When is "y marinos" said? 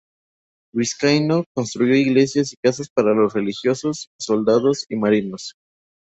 4.89-5.53